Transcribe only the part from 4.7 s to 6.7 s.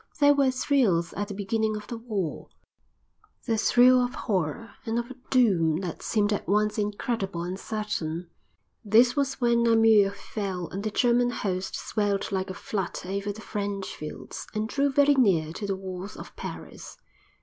and of a doom that seemed at